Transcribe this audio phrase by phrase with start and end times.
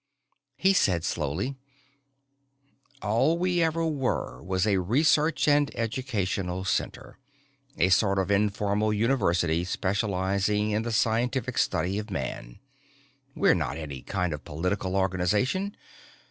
[0.57, 1.57] He said slowly,
[3.03, 7.19] "All we ever were was a research and educational center,
[7.77, 12.57] a sort of informal university specializing in the scientific study of man.
[13.35, 15.77] We're not any kind of political organization.